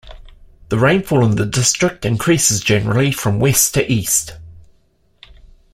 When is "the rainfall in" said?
0.69-1.35